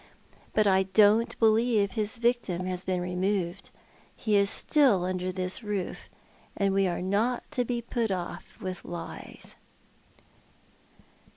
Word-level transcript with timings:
But 0.53 0.65
I 0.65 0.81
don't 0.81 1.37
believe 1.37 1.91
his 1.91 2.17
victim 2.17 2.65
has 2.65 2.83
been 2.83 3.01
removed— 3.01 3.69
he 4.25 4.35
is 4.35 4.49
still 4.49 5.05
under 5.05 5.31
this 5.31 5.61
roof, 5.61 6.09
and 6.57 6.73
we 6.73 6.87
are 6.87 7.03
not 7.03 7.43
to 7.51 7.65
be 7.65 7.83
put 7.83 8.09
off 8.09 8.57
with 8.59 8.83
lies." 8.83 9.57